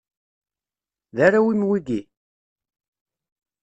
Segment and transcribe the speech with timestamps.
[1.15, 2.01] D arraw-im wigi?